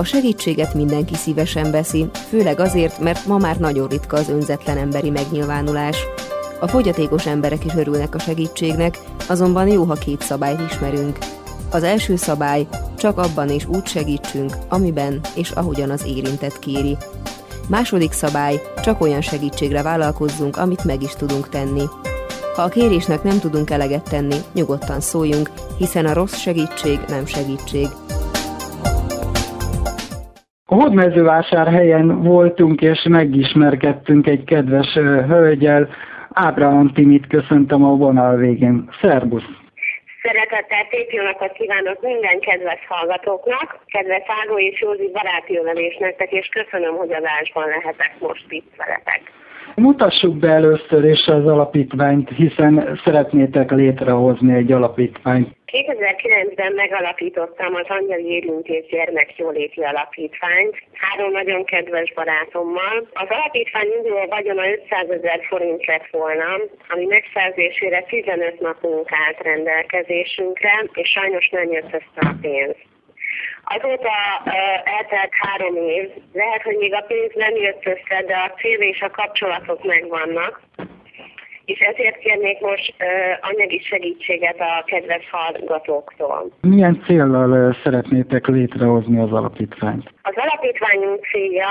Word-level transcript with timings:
A 0.00 0.04
segítséget 0.04 0.74
mindenki 0.74 1.14
szívesen 1.14 1.70
veszi, 1.70 2.10
főleg 2.28 2.60
azért, 2.60 2.98
mert 2.98 3.26
ma 3.26 3.36
már 3.36 3.56
nagyon 3.56 3.88
ritka 3.88 4.16
az 4.16 4.28
önzetlen 4.28 4.76
emberi 4.76 5.10
megnyilvánulás. 5.10 5.96
A 6.60 6.68
fogyatékos 6.68 7.26
emberek 7.26 7.64
is 7.64 7.74
örülnek 7.74 8.14
a 8.14 8.18
segítségnek, 8.18 8.98
azonban 9.28 9.68
jó, 9.68 9.84
ha 9.84 9.94
két 9.94 10.20
szabályt 10.20 10.60
ismerünk. 10.70 11.18
Az 11.70 11.82
első 11.82 12.16
szabály, 12.16 12.66
csak 12.96 13.18
abban 13.18 13.48
és 13.48 13.66
úgy 13.66 13.86
segítsünk, 13.86 14.52
amiben 14.68 15.20
és 15.34 15.50
ahogyan 15.50 15.90
az 15.90 16.04
érintett 16.06 16.58
kéri. 16.58 16.96
Második 17.68 18.12
szabály, 18.12 18.62
csak 18.82 19.00
olyan 19.00 19.20
segítségre 19.20 19.82
vállalkozzunk, 19.82 20.56
amit 20.56 20.84
meg 20.84 21.02
is 21.02 21.12
tudunk 21.12 21.48
tenni. 21.48 21.84
Ha 22.54 22.62
a 22.62 22.68
kérésnek 22.68 23.22
nem 23.22 23.38
tudunk 23.40 23.70
eleget 23.70 24.08
tenni, 24.08 24.36
nyugodtan 24.52 25.00
szóljunk, 25.00 25.50
hiszen 25.78 26.06
a 26.06 26.12
rossz 26.12 26.36
segítség 26.36 27.00
nem 27.08 27.26
segítség. 27.26 27.88
A 30.72 30.74
hódmezővásárhelyen 30.74 32.22
voltunk 32.22 32.80
és 32.80 33.02
megismerkedtünk 33.08 34.26
egy 34.26 34.44
kedves 34.44 34.92
hölgyel. 35.28 35.88
Ábraham 36.32 36.92
Timit 36.92 37.26
köszöntöm 37.26 37.84
a 37.84 37.96
vonal 37.96 38.36
végén. 38.36 38.88
Szerbusz! 39.00 39.48
Szeretettel 40.22 40.86
szép 40.90 41.10
jó 41.10 41.22
napot 41.22 41.52
kívánok 41.52 42.00
minden 42.02 42.40
kedves 42.40 42.86
hallgatóknak, 42.88 43.78
kedves 43.86 44.22
Ágó 44.42 44.58
és 44.58 44.80
Józsi 44.80 45.10
baráti 45.12 45.60
nektek, 45.98 46.30
és 46.32 46.48
köszönöm, 46.48 46.96
hogy 46.96 47.12
adásban 47.12 47.68
lehetek 47.68 48.12
most 48.18 48.44
itt 48.48 48.72
veletek. 48.76 49.39
Mutassuk 49.76 50.36
be 50.36 50.48
először 50.48 51.04
is 51.04 51.26
az 51.26 51.46
alapítványt, 51.46 52.28
hiszen 52.36 53.00
szeretnétek 53.04 53.70
létrehozni 53.70 54.54
egy 54.54 54.72
alapítványt. 54.72 55.48
2009-ben 55.66 56.72
megalapítottam 56.72 57.74
az 57.74 57.86
Angyali 57.88 58.26
Érintés 58.26 58.86
Gyermekjóléti 58.90 59.80
Alapítványt, 59.80 60.76
három 60.92 61.30
nagyon 61.32 61.64
kedves 61.64 62.12
barátommal. 62.14 63.08
Az 63.12 63.28
alapítvány 63.28 63.88
induló 63.96 64.26
vagyona 64.28 64.70
500 64.70 65.10
ezer 65.10 65.40
forint 65.48 65.86
lett 65.86 66.08
volna, 66.10 66.48
ami 66.88 67.04
megszerzésére 67.04 68.00
15 68.02 68.60
napunk 68.60 69.08
állt 69.26 69.38
rendelkezésünkre, 69.42 70.84
és 70.92 71.08
sajnos 71.08 71.48
nem 71.48 71.72
jött 71.72 71.92
össze 71.92 72.28
a 72.30 72.34
pénz. 72.40 72.76
Azóta 73.64 74.10
eltelt 74.84 75.30
három 75.30 75.76
év, 75.76 76.08
lehet, 76.32 76.62
hogy 76.62 76.76
még 76.76 76.94
a 76.94 77.04
pénz 77.08 77.32
nem 77.34 77.54
jött 77.56 77.86
össze, 77.86 78.22
de 78.26 78.34
a 78.34 78.52
cél 78.60 78.78
és 78.78 79.00
a 79.00 79.10
kapcsolatok 79.10 79.84
megvannak, 79.84 80.60
és 81.64 81.78
ezért 81.78 82.18
kérnék 82.18 82.60
most 82.60 82.94
anyagi 83.40 83.78
segítséget 83.78 84.60
a 84.60 84.84
kedves 84.86 85.30
hallgatóktól. 85.30 86.50
Milyen 86.60 87.02
célral 87.06 87.76
szeretnétek 87.82 88.46
létrehozni 88.46 89.20
az 89.20 89.32
alapítványt? 89.32 90.10
Az 90.22 90.34
alapítványunk 90.36 91.26
célja 91.26 91.68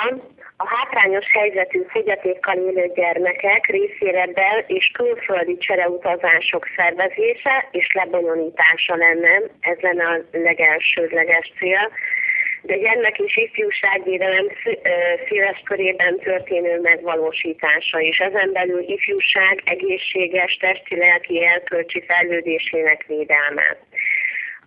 a 0.62 0.68
hátrányos 0.68 1.26
helyzetű 1.32 1.82
fogyatékkal 1.88 2.58
élő 2.58 2.92
gyermekek 2.96 3.66
részére 3.66 4.26
bel- 4.26 4.70
és 4.70 4.92
külföldi 4.94 5.58
csereutazások 5.58 6.68
szervezése 6.76 7.68
és 7.72 7.92
lebonyolítása 7.94 8.96
lenne, 8.96 9.42
ez 9.60 9.80
lenne 9.80 10.06
a 10.06 10.22
legelsődleges 10.32 11.52
cél, 11.58 11.92
de 12.62 12.78
gyermek 12.78 13.20
és 13.20 13.38
ifjúságvédelem 13.38 14.48
széles 15.28 15.62
körében 15.66 16.20
történő 16.20 16.80
megvalósítása, 16.80 18.00
és 18.02 18.18
ezen 18.20 18.52
belül 18.52 18.80
ifjúság 18.80 19.62
egészséges 19.66 20.58
testi-lelki 20.58 21.46
elkölcsi 21.46 22.04
fejlődésének 22.08 23.06
védelme. 23.08 23.78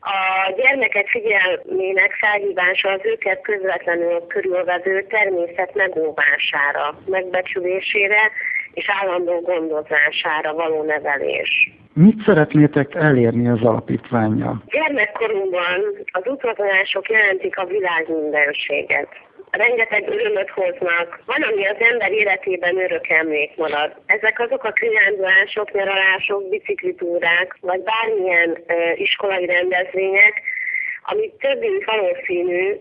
A 0.05 0.53
gyermekek 0.57 1.09
figyelmének 1.09 2.13
felhívása 2.13 2.91
az 2.91 3.01
őket 3.03 3.41
közvetlenül 3.41 4.27
körülvező 4.27 5.07
természet 5.09 5.75
megóvására, 5.75 6.99
megbecsülésére 7.07 8.31
és 8.73 8.87
állandó 9.01 9.41
gondozására 9.41 10.53
való 10.53 10.83
nevelés. 10.83 11.71
Mit 11.95 12.25
szeretnétek 12.25 12.95
elérni 12.95 13.49
az 13.49 13.63
alapítványjal? 13.63 14.63
Gyermekkorunkban 14.67 15.81
az 16.13 16.23
utazások 16.25 17.09
jelentik 17.09 17.59
a 17.59 17.65
világ 17.65 18.07
mindenséget 18.09 19.09
rengeteg 19.57 20.09
örömöt 20.09 20.51
hoznak. 20.51 21.21
Van, 21.27 21.43
ami 21.43 21.67
az 21.67 21.77
ember 21.79 22.13
életében 22.13 22.79
örök 22.79 23.09
emlék 23.09 23.57
marad. 23.57 23.97
Ezek 24.07 24.41
azok 24.41 24.65
a 24.65 24.73
kirándulások, 24.73 25.73
nyaralások, 25.73 26.49
biciklitúrák, 26.49 27.57
vagy 27.61 27.81
bármilyen 27.83 28.51
uh, 28.51 29.01
iskolai 29.01 29.47
rendezvények, 29.47 30.43
ami 31.05 31.33
több 31.39 31.61
mint 31.61 31.85
valószínű, 31.85 32.77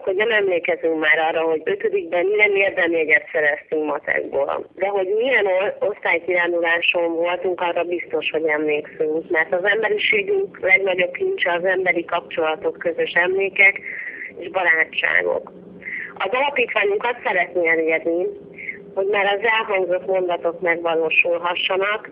hogy 0.00 0.14
nem 0.14 0.30
emlékezünk 0.30 0.98
már 0.98 1.18
arra, 1.18 1.40
hogy 1.40 1.62
ötödikben 1.64 2.26
milyen 2.26 2.56
érdemjegyet 2.56 3.28
szereztünk 3.32 3.84
matekból. 3.84 4.66
De 4.74 4.86
hogy 4.86 5.08
milyen 5.16 5.46
osztálykiránduláson 5.78 7.12
voltunk, 7.14 7.60
arra 7.60 7.84
biztos, 7.84 8.30
hogy 8.30 8.44
emlékszünk. 8.46 9.30
Mert 9.30 9.52
az 9.52 9.64
emberiségünk 9.64 10.60
legnagyobb 10.60 11.12
kincse 11.12 11.52
az 11.52 11.64
emberi 11.64 12.04
kapcsolatok, 12.04 12.78
közös 12.78 13.12
emlékek 13.12 13.80
és 14.38 14.50
barátságok. 14.50 15.52
Az 16.24 16.30
alapítványunk 16.32 17.04
azt 17.04 17.22
szeretné 17.24 17.68
elérni, 17.68 18.26
hogy 18.94 19.06
már 19.06 19.24
az 19.24 19.40
elhangzott 19.42 20.06
mondatok 20.06 20.60
megvalósulhassanak. 20.60 22.10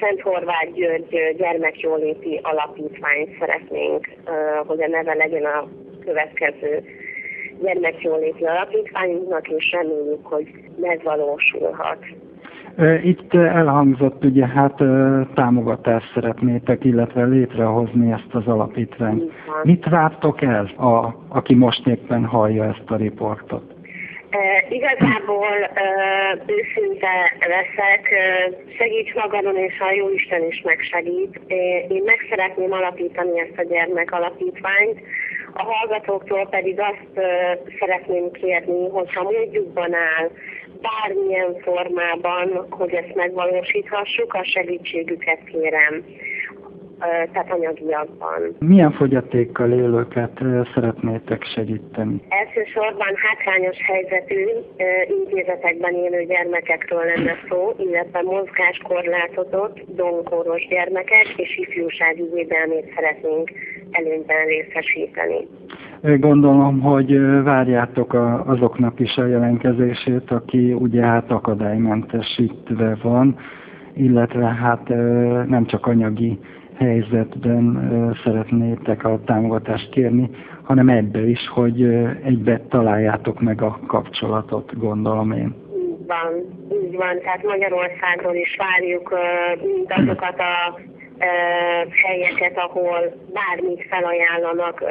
Szent 0.00 0.20
Horváth 0.20 0.72
György 0.72 1.34
gyermekjóléti 1.36 2.40
alapítványt 2.42 3.38
szeretnénk, 3.38 4.08
hogy 4.66 4.82
a 4.82 4.88
neve 4.88 5.14
legyen 5.14 5.44
a 5.44 5.68
következő 6.04 6.84
gyermekjóléti 7.62 8.44
alapítványunknak, 8.44 9.48
és 9.48 9.70
reméljük, 9.70 10.26
hogy 10.26 10.50
megvalósulhat. 10.76 12.04
Itt 13.02 13.34
elhangzott 13.34 14.24
ugye 14.24 14.46
hát 14.46 14.82
támogatást 15.34 16.12
szeretnétek, 16.14 16.84
illetve 16.84 17.24
létrehozni 17.24 18.12
ezt 18.12 18.34
az 18.34 18.46
alapítványt. 18.46 19.32
Mit 19.62 19.88
vártok 19.88 20.42
el, 20.42 20.64
a, 20.76 21.14
aki 21.28 21.54
most 21.54 21.86
éppen 21.86 22.24
hallja 22.24 22.64
ezt 22.64 22.90
a 22.90 22.96
riportot? 22.96 23.78
E, 24.30 24.66
igazából 24.68 25.56
e, 25.74 25.82
őszinte 26.46 27.36
leszek, 27.38 28.10
e, 28.10 28.50
segíts 28.78 29.14
magadon, 29.14 29.56
és 29.56 29.80
a 29.80 29.92
Jóisten 29.92 30.44
is 30.44 30.62
megsegít. 30.64 31.40
Én 31.88 32.02
meg 32.04 32.26
szeretném 32.28 32.72
alapítani 32.72 33.40
ezt 33.40 33.58
a 33.58 33.62
gyermek 33.62 34.12
alapítványt, 34.12 35.00
a 35.52 35.62
hallgatóktól 35.62 36.46
pedig 36.46 36.80
azt 36.80 37.26
szeretném 37.78 38.30
kérni, 38.30 38.88
hogyha 38.88 39.22
módjukban 39.22 39.94
áll, 39.94 40.30
bármilyen 40.80 41.56
formában, 41.60 42.66
hogy 42.70 42.92
ezt 42.94 43.14
megvalósíthassuk, 43.14 44.34
a 44.34 44.44
segítségüket 44.44 45.44
kérem 45.44 46.04
tehát 47.32 47.50
anyagiakban. 47.50 48.56
Milyen 48.58 48.92
fogyatékkal 48.92 49.72
élőket 49.72 50.38
szeretnétek 50.74 51.44
segíteni? 51.54 52.20
Elsősorban 52.28 53.14
hátrányos 53.16 53.76
helyzetű 53.82 54.46
intézetekben 55.08 55.94
élő 55.94 56.24
gyermekekről 56.24 57.04
lenne 57.04 57.36
szó, 57.48 57.74
illetve 57.78 58.22
mozgáskorlátozott, 58.22 59.80
donkóros 59.86 60.66
gyermekek 60.68 61.26
és 61.36 61.56
ifjúsági 61.56 62.28
védelmét 62.34 62.92
szeretnénk 62.94 63.50
előnyben 63.90 64.46
részesíteni. 64.46 65.46
Gondolom, 66.18 66.80
hogy 66.80 67.20
várjátok 67.42 68.14
azoknak 68.46 69.00
is 69.00 69.16
a 69.16 69.26
jelentkezését, 69.26 70.30
aki 70.30 70.72
ugye 70.72 71.02
hát 71.02 71.30
akadálymentesítve 71.30 72.96
van, 73.02 73.36
illetve 73.94 74.44
hát 74.44 74.88
nem 75.48 75.66
csak 75.66 75.86
anyagi 75.86 76.38
helyzetben 76.78 77.80
szeretnétek 78.24 79.04
a 79.04 79.20
támogatást 79.24 79.90
kérni, 79.90 80.30
hanem 80.62 80.88
ebbe 80.88 81.28
is, 81.28 81.48
hogy 81.48 81.82
egybe 82.24 82.60
találjátok 82.68 83.40
meg 83.40 83.62
a 83.62 83.78
kapcsolatot, 83.86 84.78
gondolom 84.78 85.32
én. 85.32 85.54
Így 85.76 86.06
van, 86.06 86.32
így 86.82 86.96
van. 86.96 87.18
Tehát 87.22 87.42
Magyarországon 87.42 88.36
is 88.36 88.56
várjuk 88.58 89.14
mindazokat 89.76 90.38
a 90.38 90.80
helyeket, 92.02 92.56
ahol 92.58 93.12
bármit 93.32 93.86
felajánlanak 93.88 94.84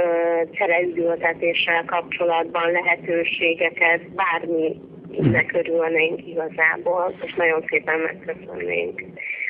csereügyültetéssel 0.51 1.83
kapcsolatban 1.85 2.71
lehetőségeket, 2.71 4.01
bármi 4.11 4.75
ennek 5.17 5.53
örülnénk 5.53 6.27
igazából, 6.27 7.13
és 7.21 7.33
nagyon 7.33 7.63
szépen 7.67 7.99
megköszönnénk. 7.99 9.03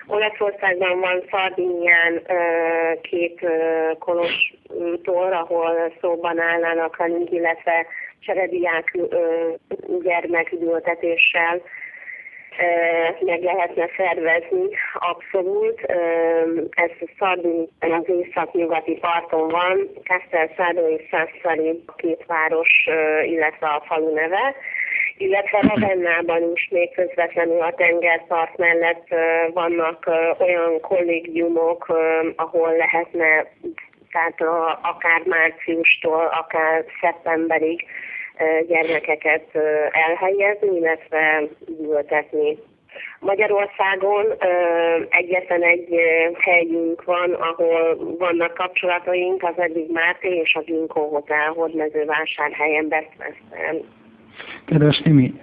Olaszországban 0.08 1.00
van 1.00 1.24
Szardinián 1.32 2.22
két 3.02 3.46
kolostor, 4.00 5.34
ahol 5.34 5.94
szóban 6.02 6.40
állnának 6.40 6.96
a 7.00 7.08
illetve 7.32 7.86
cserediák 8.20 8.98
gyermekügyültetéssel 10.04 11.62
meg 13.20 13.42
lehetne 13.42 13.90
szervezni, 13.98 14.68
abszolút. 14.94 15.82
Ez 16.70 16.90
a 17.00 17.12
Szardin 17.20 17.68
az 17.80 18.10
észak-nyugati 18.10 18.94
parton 18.94 19.48
van, 19.48 19.90
Kastel 20.04 20.50
Szádó 20.58 20.88
és 20.88 21.02
Szászfali 21.12 21.84
két 21.96 22.24
város, 22.28 22.88
illetve 23.26 23.68
a 23.68 23.84
falu 23.88 24.14
neve 24.14 24.56
illetve 25.18 25.60
Ravennában 25.62 26.52
is 26.54 26.68
még 26.72 26.92
közvetlenül 26.92 27.62
a 27.62 27.74
tengerpart 27.74 28.58
mellett 28.58 29.08
vannak 29.54 30.10
olyan 30.40 30.80
kollégiumok, 30.82 31.88
ahol 32.36 32.76
lehetne 32.76 33.46
tehát 34.12 34.42
akár 34.82 35.22
márciustól, 35.26 36.26
akár 36.26 36.86
szeptemberig 37.02 37.86
gyermekeket 38.68 39.46
elhelyezni, 39.92 40.78
illetve 40.78 41.44
ültetni. 41.82 42.58
Magyarországon 43.20 44.26
egyetlen 45.10 45.64
egy 45.64 45.88
helyünk 46.40 47.04
van, 47.04 47.34
ahol 47.34 47.98
vannak 48.18 48.54
kapcsolataink, 48.54 49.44
az 49.44 49.54
eddig 49.58 49.92
Máté 49.92 50.30
és 50.30 50.56
a 50.56 50.62
Ginkó 50.62 51.08
Hotel 51.08 51.50
Hodmezővásárhelyen 51.50 52.88
Beszveszten. 52.88 53.82
Kedves 54.66 54.98
Timi, 54.98 55.34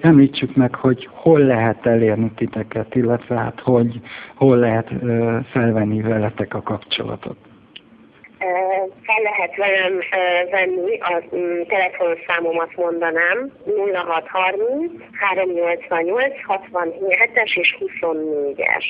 említsük 0.00 0.56
meg, 0.56 0.74
hogy 0.74 1.08
hol 1.12 1.40
lehet 1.40 1.86
elérni 1.86 2.30
titeket, 2.36 2.94
illetve 2.94 3.34
hát 3.34 3.60
hogy, 3.60 4.00
hol 4.34 4.56
lehet 4.56 4.88
felvenni 5.52 6.00
veletek 6.00 6.54
a 6.54 6.62
kapcsolatot 6.62 7.36
fel 9.02 9.22
lehet 9.22 9.56
velem 9.56 9.98
venni, 10.50 10.98
a 10.98 11.22
mm, 11.36 11.62
telefonszámomat 11.62 12.76
mondanám, 12.76 13.52
0630 13.92 14.92
388 15.12 16.34
67-es 16.46 17.58
és 17.58 17.76
24-es. 17.80 18.84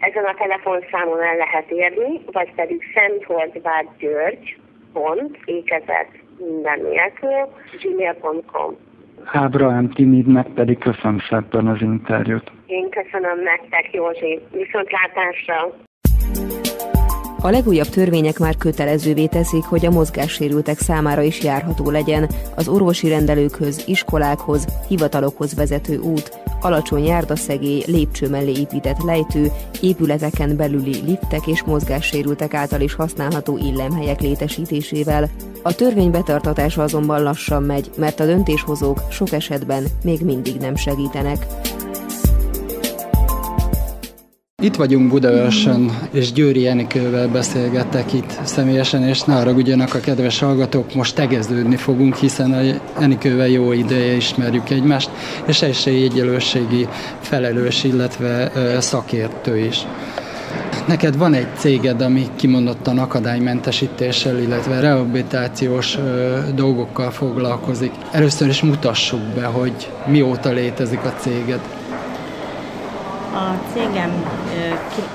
Ezen 0.00 0.24
a 0.24 0.34
telefonszámon 0.34 1.22
el 1.22 1.36
lehet 1.36 1.70
érni, 1.70 2.20
vagy 2.32 2.54
pedig 2.54 2.82
Szentholdvár 2.94 3.84
György, 3.98 4.56
pont, 4.92 5.38
ékezet 5.44 6.08
minden 6.38 6.80
nélkül, 6.80 7.52
gmail.com. 7.82 8.76
Ábrahám 9.24 9.90
Timidnek 9.90 10.46
pedig 10.46 10.78
köszönöm 10.78 11.18
szépen 11.18 11.66
az 11.66 11.80
interjút. 11.80 12.50
Én 12.66 12.90
köszönöm 12.90 13.42
nektek, 13.42 13.92
Józsi. 13.92 14.40
Viszontlátásra! 14.52 15.85
A 17.40 17.50
legújabb 17.50 17.88
törvények 17.88 18.38
már 18.38 18.56
kötelezővé 18.56 19.26
teszik, 19.26 19.64
hogy 19.64 19.86
a 19.86 19.90
mozgássérültek 19.90 20.78
számára 20.78 21.22
is 21.22 21.42
járható 21.42 21.90
legyen 21.90 22.30
az 22.54 22.68
orvosi 22.68 23.08
rendelőkhöz, 23.08 23.82
iskolákhoz, 23.86 24.64
hivatalokhoz 24.88 25.54
vezető 25.54 25.98
út, 25.98 26.38
alacsony 26.60 27.04
járdaszegély, 27.04 27.82
lépcső 27.86 28.28
mellé 28.28 28.52
épített 28.52 29.02
lejtő, 29.02 29.52
épületeken 29.80 30.56
belüli 30.56 31.00
liftek 31.04 31.46
és 31.46 31.62
mozgássérültek 31.62 32.54
által 32.54 32.80
is 32.80 32.94
használható 32.94 33.56
illemhelyek 33.56 34.20
létesítésével. 34.20 35.30
A 35.62 35.74
törvény 35.74 36.10
betartatása 36.10 36.82
azonban 36.82 37.22
lassan 37.22 37.62
megy, 37.62 37.90
mert 37.96 38.20
a 38.20 38.24
döntéshozók 38.24 39.02
sok 39.10 39.32
esetben 39.32 39.84
még 40.04 40.20
mindig 40.20 40.56
nem 40.56 40.76
segítenek. 40.76 41.46
Itt 44.62 44.76
vagyunk 44.76 45.08
Budaörsön, 45.08 45.98
és 46.10 46.32
Győri 46.32 46.66
Enikővel 46.66 47.28
beszélgettek 47.28 48.12
itt 48.12 48.40
személyesen, 48.44 49.02
és 49.02 49.22
ne 49.22 49.34
haragudjanak 49.34 49.94
a 49.94 50.00
kedves 50.00 50.38
hallgatók, 50.38 50.94
most 50.94 51.14
tegeződni 51.14 51.76
fogunk, 51.76 52.14
hiszen 52.14 52.52
a 52.52 52.60
Enikővel 53.00 53.48
jó 53.48 53.72
ideje 53.72 54.12
ismerjük 54.12 54.70
egymást, 54.70 55.10
és 55.46 55.62
esélyegyelőségi 55.62 56.88
felelős, 57.20 57.84
illetve 57.84 58.52
szakértő 58.80 59.58
is. 59.58 59.86
Neked 60.86 61.16
van 61.16 61.34
egy 61.34 61.56
céged, 61.56 62.00
ami 62.00 62.26
kimondottan 62.36 62.98
akadálymentesítéssel, 62.98 64.38
illetve 64.38 64.80
rehabilitációs 64.80 65.98
dolgokkal 66.54 67.10
foglalkozik. 67.10 67.92
Először 68.12 68.48
is 68.48 68.62
mutassuk 68.62 69.20
be, 69.34 69.44
hogy 69.44 69.90
mióta 70.06 70.50
létezik 70.50 71.04
a 71.04 71.14
céged. 71.18 71.60
A 73.36 73.58
cégem 73.72 74.24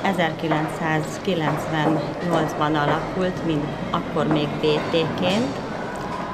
1998-ban 0.03 2.73
alakult, 2.73 3.45
mint 3.45 3.65
akkor 3.89 4.27
még 4.27 4.47
BT-ként, 4.47 5.57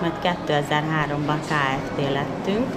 majd 0.01 0.13
2003-ban 0.23 1.39
KFT 1.39 2.11
lettünk. 2.11 2.73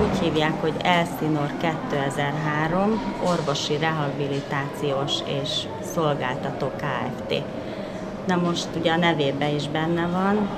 Úgy 0.00 0.18
hívják, 0.20 0.60
hogy 0.60 0.74
Elsinor 0.82 1.50
2003 1.60 3.14
orvosi 3.24 3.76
rehabilitációs 3.76 5.12
és 5.42 5.66
szolgáltató 5.94 6.70
KFT. 6.76 7.42
Na 8.26 8.36
most 8.36 8.68
ugye 8.78 8.92
a 8.92 8.96
nevében 8.96 9.54
is 9.54 9.68
benne 9.68 10.06
van, 10.06 10.48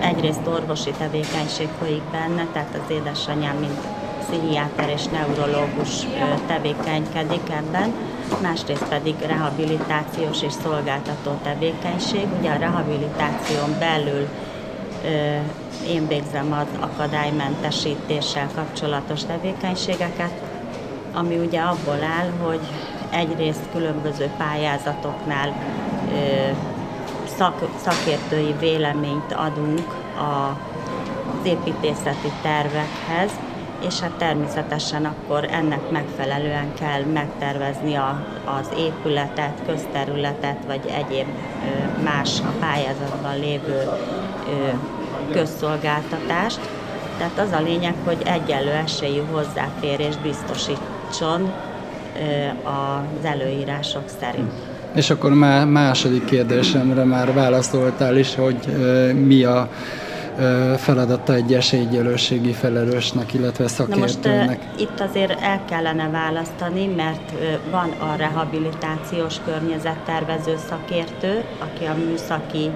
egyrészt 0.00 0.46
orvosi 0.46 0.90
tevékenység 0.90 1.68
folyik 1.78 2.02
benne, 2.02 2.46
tehát 2.52 2.80
az 2.84 2.90
édesanyám, 2.90 3.56
mint 3.56 3.80
pszichiáter 4.26 4.88
és 4.88 5.04
neurológus 5.04 6.06
tevékenykedik 6.46 7.50
ebben, 7.50 7.92
másrészt 8.42 8.88
pedig 8.88 9.14
rehabilitációs 9.26 10.42
és 10.42 10.52
szolgáltató 10.52 11.38
tevékenység. 11.42 12.26
Ugye 12.38 12.50
a 12.50 12.58
rehabilitáción 12.58 13.78
belül 13.78 14.28
én 15.88 16.06
végzem 16.06 16.52
az 16.52 16.66
akadálymentesítéssel 16.80 18.48
kapcsolatos 18.54 19.24
tevékenységeket, 19.24 20.32
ami 21.12 21.38
ugye 21.38 21.60
abból 21.60 22.02
áll, 22.18 22.30
hogy 22.42 22.60
egyrészt 23.10 23.70
különböző 23.72 24.30
pályázatoknál 24.36 25.52
szak, 27.36 27.68
szakértői 27.84 28.54
véleményt 28.60 29.32
adunk 29.32 29.86
a, 30.18 30.58
az 31.40 31.46
építészeti 31.46 32.32
tervekhez, 32.42 33.30
és 33.86 34.00
hát 34.00 34.10
természetesen 34.10 35.04
akkor 35.04 35.48
ennek 35.50 35.90
megfelelően 35.90 36.74
kell 36.80 37.02
megtervezni 37.12 37.94
a, 37.94 38.26
az 38.44 38.68
épületet, 38.78 39.62
közterületet, 39.66 40.58
vagy 40.66 40.80
egyéb 40.84 41.26
más 42.04 42.40
a 42.40 42.52
pályázatban 42.60 43.38
lévő 43.38 43.88
közszolgáltatást. 45.32 46.60
Tehát 47.18 47.38
az 47.38 47.52
a 47.52 47.62
lényeg, 47.62 47.94
hogy 48.04 48.22
egyenlő 48.24 48.70
esélyű 48.70 49.22
hozzáférés 49.30 50.16
biztosítson 50.16 51.52
az 52.62 53.24
előírások 53.24 54.04
szerint. 54.20 54.52
És 54.94 55.10
akkor 55.10 55.34
már 55.34 55.66
második 55.66 56.24
kérdésemre 56.24 57.04
már 57.04 57.32
válaszoltál 57.32 58.16
is, 58.16 58.34
hogy 58.34 58.56
mi 59.26 59.44
a 59.44 59.68
feladata 60.76 61.34
egy 61.34 61.54
esélyegyelőségi 61.54 62.52
felelősnek, 62.52 63.34
illetve 63.34 63.68
szakértőnek? 63.68 64.46
Na 64.46 64.66
most 64.66 64.80
itt 64.80 65.00
azért 65.00 65.40
el 65.40 65.60
kellene 65.64 66.08
választani, 66.08 66.86
mert 66.86 67.32
van 67.70 67.90
a 67.90 68.16
rehabilitációs 68.16 69.34
környezettervező 69.44 70.56
szakértő, 70.68 71.44
aki 71.58 71.84
a 71.84 71.94
műszaki 71.94 72.70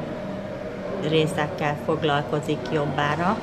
részekkel 1.08 1.76
foglalkozik 1.84 2.58
jobbára, 2.72 3.38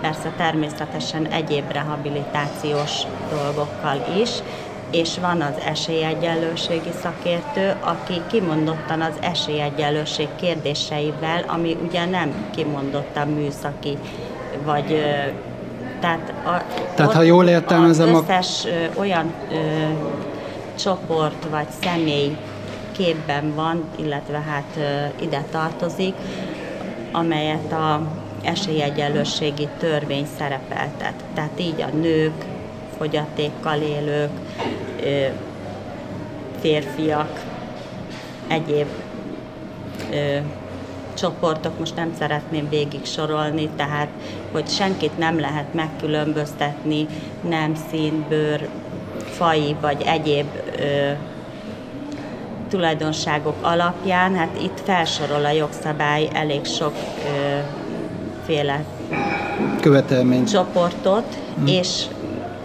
persze 0.00 0.32
természetesen 0.36 1.26
egyéb 1.26 1.72
rehabilitációs 1.72 3.02
dolgokkal 3.30 4.06
is, 4.22 4.30
és 4.90 5.18
van 5.18 5.40
az 5.40 5.54
esélyegyenlőségi 5.64 6.90
szakértő, 7.02 7.74
aki 7.80 8.20
kimondottan 8.30 9.00
az 9.00 9.14
esélyegyenlőség 9.20 10.28
kérdéseivel, 10.40 11.44
ami 11.46 11.76
ugye 11.86 12.04
nem 12.04 12.50
kimondottan 12.54 13.28
műszaki, 13.28 13.98
vagy 14.64 15.02
tehát, 16.00 16.32
a, 16.44 16.62
tehát 16.94 17.12
ha 17.12 17.22
jól 17.22 17.46
értelmezem, 17.46 18.14
az 18.14 18.22
összes 18.22 18.64
a... 18.64 18.98
olyan 18.98 19.32
ö, 19.52 19.56
csoport 20.78 21.46
vagy 21.50 21.66
személy 21.82 22.36
képben 22.92 23.54
van, 23.54 23.84
illetve 23.96 24.42
hát 24.48 24.76
ö, 24.76 25.22
ide 25.24 25.44
tartozik, 25.50 26.14
amelyet 27.12 27.72
a 27.72 28.00
esélyegyenlőségi 28.42 29.68
törvény 29.78 30.26
szerepeltet. 30.38 31.14
Tehát 31.34 31.60
így 31.60 31.82
a 31.82 31.96
nők, 31.96 32.44
fogyatékkal 33.00 33.80
élők, 33.80 34.30
férfiak, 36.60 37.44
egyéb 38.46 38.86
csoportok, 41.14 41.78
most 41.78 41.96
nem 41.96 42.12
szeretném 42.18 42.68
végig 42.68 43.04
sorolni, 43.04 43.68
tehát 43.76 44.08
hogy 44.52 44.68
senkit 44.68 45.18
nem 45.18 45.40
lehet 45.40 45.74
megkülönböztetni 45.74 47.06
nem 47.48 47.74
szín, 47.90 48.24
bőr, 48.28 48.68
fai 49.24 49.76
vagy 49.80 50.02
egyéb 50.02 50.46
ö, 50.78 51.10
tulajdonságok 52.68 53.56
alapján, 53.60 54.34
hát 54.34 54.56
itt 54.62 54.80
felsorol 54.84 55.44
a 55.44 55.50
jogszabály 55.50 56.28
elég 56.32 56.64
sok 56.64 56.94
ö, 57.24 57.58
féle 58.46 58.84
követelmény. 59.80 60.44
csoportot, 60.44 61.36
hmm. 61.56 61.66
és 61.66 62.04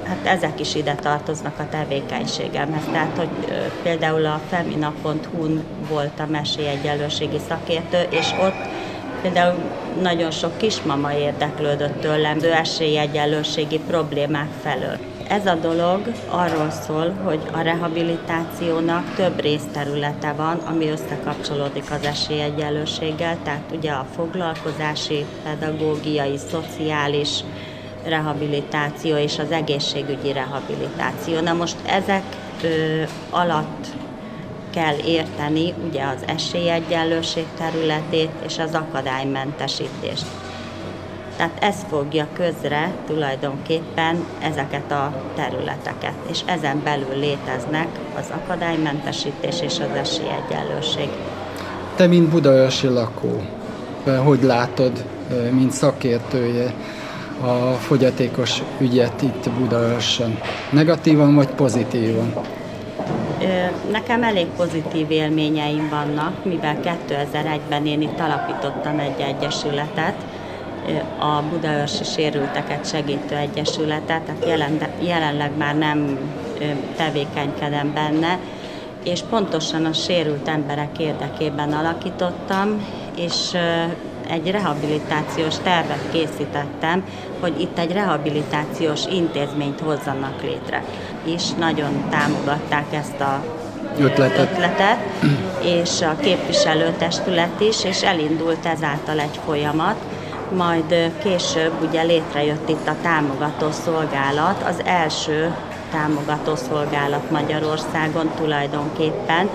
hát 0.07 0.25
ezek 0.25 0.59
is 0.59 0.75
ide 0.75 0.95
tartoznak 0.95 1.59
a 1.59 1.69
tevékenységemhez. 1.69 2.83
Tehát, 2.91 3.17
hogy 3.17 3.29
például 3.83 4.25
a 4.25 4.41
femina.hu-n 4.49 5.63
voltam 5.89 6.33
esélyegyenlőségi 6.33 7.39
szakértő, 7.47 8.01
és 8.09 8.31
ott 8.39 8.67
például 9.21 9.55
nagyon 10.01 10.31
sok 10.31 10.57
kismama 10.57 11.13
érdeklődött 11.13 12.01
tőlem 12.01 12.39
esélyegyenlőségi 12.41 13.79
problémák 13.87 14.49
felől. 14.61 14.97
Ez 15.27 15.45
a 15.45 15.55
dolog 15.55 16.11
arról 16.29 16.69
szól, 16.69 17.13
hogy 17.23 17.39
a 17.51 17.61
rehabilitációnak 17.61 19.15
több 19.15 19.41
részterülete 19.41 20.33
van, 20.33 20.57
ami 20.57 20.89
összekapcsolódik 20.89 21.91
az 21.91 22.05
esélyegyenlőséggel, 22.05 23.37
tehát 23.43 23.63
ugye 23.77 23.91
a 23.91 24.05
foglalkozási, 24.15 25.25
pedagógiai, 25.43 26.37
szociális 26.37 27.39
rehabilitáció 28.07 29.15
és 29.15 29.39
az 29.39 29.51
egészségügyi 29.51 30.31
rehabilitáció. 30.31 31.39
Na 31.39 31.53
most 31.53 31.75
ezek 31.85 32.23
ö, 32.63 33.01
alatt 33.29 33.87
kell 34.73 34.95
érteni 35.05 35.73
ugye 35.87 36.03
az 36.03 36.23
esélyegyenlőség 36.25 37.45
területét 37.57 38.31
és 38.45 38.59
az 38.59 38.73
akadálymentesítést. 38.73 40.25
Tehát 41.37 41.57
ez 41.59 41.75
fogja 41.89 42.27
közre 42.33 42.91
tulajdonképpen 43.07 44.25
ezeket 44.41 44.91
a 44.91 45.13
területeket, 45.35 46.13
és 46.31 46.39
ezen 46.45 46.81
belül 46.83 47.19
léteznek 47.19 47.87
az 48.17 48.25
akadálymentesítés 48.43 49.61
és 49.61 49.79
az 49.79 49.97
esélyegyenlőség. 49.97 51.09
Te, 51.95 52.07
mint 52.07 52.29
budaörsi 52.29 52.87
lakó, 52.87 53.41
hogy 54.23 54.43
látod, 54.43 55.05
mint 55.51 55.71
szakértője 55.71 56.73
a 57.41 57.73
fogyatékos 57.73 58.61
ügyet 58.79 59.21
itt 59.21 59.49
Budaörsön? 59.49 60.39
Negatívan 60.69 61.35
vagy 61.35 61.49
pozitívan? 61.49 62.33
Nekem 63.91 64.23
elég 64.23 64.45
pozitív 64.45 65.11
élményeim 65.11 65.89
vannak, 65.89 66.45
mivel 66.45 66.77
2001-ben 66.83 67.85
én 67.85 68.01
itt 68.01 68.19
alapítottam 68.19 68.99
egy 68.99 69.19
egyesületet, 69.19 70.15
a 71.19 71.41
Budaörsi 71.49 72.03
Sérülteket 72.03 72.89
Segítő 72.89 73.35
Egyesületet, 73.35 74.21
tehát 74.21 74.45
jelen, 74.45 74.77
jelenleg 74.99 75.57
már 75.57 75.77
nem 75.77 76.17
tevékenykedem 76.95 77.93
benne, 77.93 78.39
és 79.03 79.21
pontosan 79.29 79.85
a 79.85 79.93
sérült 79.93 80.47
emberek 80.47 80.99
érdekében 80.99 81.73
alakítottam, 81.73 82.85
és 83.17 83.57
egy 84.29 84.51
rehabilitációs 84.51 85.55
tervet 85.63 86.11
készítettem, 86.11 87.03
hogy 87.39 87.61
itt 87.61 87.77
egy 87.77 87.91
rehabilitációs 87.91 89.05
intézményt 89.05 89.79
hozzanak 89.79 90.41
létre. 90.41 90.83
És 91.23 91.51
nagyon 91.59 92.09
támogatták 92.09 92.93
ezt 92.93 93.19
a 93.19 93.43
ötletet, 93.99 94.51
ötletet 94.51 94.97
és 95.61 96.01
a 96.01 96.15
képviselőtestület 96.21 97.59
is, 97.59 97.83
és 97.83 98.01
elindult 98.01 98.65
ezáltal 98.65 99.19
egy 99.19 99.39
folyamat, 99.45 99.95
majd 100.55 101.11
később 101.23 101.71
ugye 101.87 102.01
létrejött 102.01 102.69
itt 102.69 102.87
a 102.87 102.95
támogató 103.01 103.71
szolgálat, 103.71 104.63
az 104.67 104.81
első 104.85 105.53
támogató 105.91 106.55
szolgálat 106.55 107.31
Magyarországon 107.31 108.31
tulajdonképpen, 108.35 109.49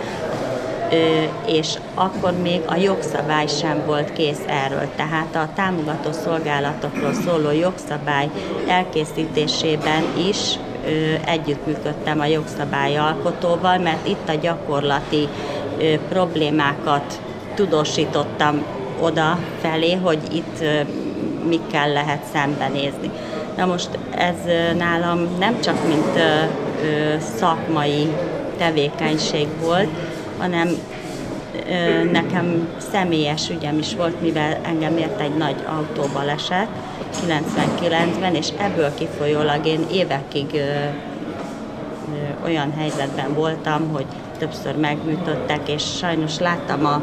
és 1.47 1.75
akkor 1.95 2.33
még 2.43 2.61
a 2.67 2.77
jogszabály 2.77 3.47
sem 3.47 3.83
volt 3.87 4.13
kész 4.13 4.43
erről. 4.47 4.89
Tehát 4.97 5.37
a 5.37 5.49
támogató 5.55 6.13
szolgálatokról 6.13 7.13
szóló 7.13 7.51
jogszabály 7.51 8.31
elkészítésében 8.67 10.03
is 10.29 10.59
együttműködtem 11.25 12.21
a 12.21 12.25
jogszabály 12.25 12.97
alkotóval, 12.97 13.79
mert 13.79 14.09
itt 14.09 14.29
a 14.29 14.35
gyakorlati 14.35 15.29
problémákat 16.09 17.21
tudósítottam 17.55 18.65
oda 19.01 19.39
felé, 19.61 19.95
hogy 19.95 20.19
itt 20.33 20.65
mikkel 21.49 21.93
lehet 21.93 22.25
szembenézni. 22.33 23.11
Na 23.57 23.67
most 23.67 23.89
ez 24.17 24.35
nálam 24.79 25.29
nem 25.39 25.61
csak 25.61 25.87
mint 25.87 26.19
szakmai 27.37 28.09
tevékenység 28.59 29.47
volt, 29.63 29.89
hanem 30.41 30.69
nekem 32.13 32.69
személyes 32.93 33.51
ügyem 33.51 33.79
is 33.79 33.95
volt, 33.95 34.21
mivel 34.21 34.59
engem 34.63 34.97
ért 34.97 35.21
egy 35.21 35.37
nagy 35.37 35.65
autóbaleset 35.67 36.69
99-ben, 37.27 38.35
és 38.35 38.49
ebből 38.59 38.95
kifolyólag 38.95 39.67
én 39.67 39.87
évekig 39.93 40.63
olyan 42.45 42.73
helyzetben 42.77 43.35
voltam, 43.35 43.89
hogy 43.93 44.07
többször 44.39 44.77
megműtöttek, 44.77 45.69
és 45.69 45.83
sajnos 45.97 46.39
láttam 46.39 46.87
a 46.87 47.03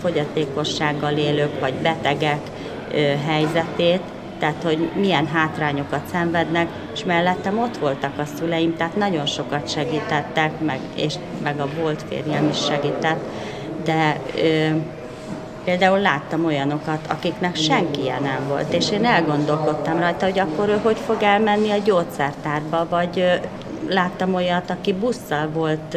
fogyatékossággal 0.00 1.12
élők 1.12 1.60
vagy 1.60 1.74
betegek 1.74 2.40
helyzetét, 3.26 4.02
tehát 4.42 4.62
hogy 4.62 4.90
milyen 4.94 5.26
hátrányokat 5.26 6.06
szenvednek, 6.12 6.68
és 6.94 7.04
mellettem 7.04 7.58
ott 7.58 7.76
voltak 7.76 8.18
a 8.18 8.24
szüleim, 8.36 8.76
tehát 8.76 8.96
nagyon 8.96 9.26
sokat 9.26 9.70
segítettek, 9.70 10.60
meg, 10.60 10.78
és 10.94 11.14
meg 11.42 11.60
a 11.60 11.68
volt 11.80 12.04
férjem 12.08 12.48
is 12.48 12.64
segített, 12.64 13.20
de 13.84 14.20
ö, 14.36 14.68
például 15.64 15.98
láttam 15.98 16.44
olyanokat, 16.44 17.06
akiknek 17.08 17.56
senki 17.56 18.00
ilyen 18.00 18.22
nem 18.22 18.48
volt, 18.48 18.72
és 18.72 18.90
én 18.90 19.04
elgondolkodtam 19.04 19.98
rajta, 19.98 20.24
hogy 20.24 20.38
akkor 20.38 20.68
ő 20.68 20.78
hogy 20.82 20.98
fog 20.98 21.22
elmenni 21.22 21.70
a 21.70 21.82
gyógyszertárba, 21.84 22.86
vagy 22.90 23.40
láttam 23.88 24.34
olyat, 24.34 24.70
aki 24.70 24.92
busszal 24.92 25.48
volt 25.52 25.96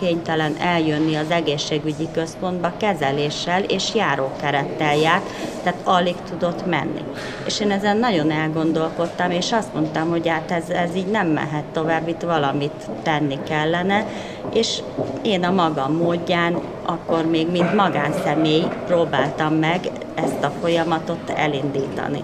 kénytelen 0.00 0.56
eljönni 0.60 1.14
az 1.14 1.30
egészségügyi 1.30 2.08
központba 2.12 2.72
kezeléssel 2.76 3.62
és 3.62 3.94
járókerettel 3.94 4.96
járt, 4.96 5.30
tehát 5.62 5.80
alig 5.84 6.14
tudott 6.30 6.66
menni. 6.66 7.02
És 7.46 7.60
én 7.60 7.70
ezen 7.70 7.96
nagyon 7.96 8.30
elgondolkodtam, 8.30 9.30
és 9.30 9.52
azt 9.52 9.74
mondtam, 9.74 10.08
hogy 10.08 10.28
hát 10.28 10.50
ez, 10.50 10.68
ez 10.68 10.94
így 10.96 11.06
nem 11.06 11.26
mehet 11.26 11.64
tovább, 11.72 12.08
itt 12.08 12.20
valamit 12.20 12.88
tenni 13.02 13.38
kellene, 13.48 14.06
és 14.54 14.82
én 15.22 15.44
a 15.44 15.50
magam 15.50 15.96
módján, 15.96 16.58
akkor 16.86 17.24
még 17.24 17.50
mint 17.50 17.74
magánszemély 17.74 18.64
próbáltam 18.86 19.54
meg 19.54 19.80
ezt 20.14 20.44
a 20.44 20.52
folyamatot 20.60 21.30
elindítani. 21.30 22.22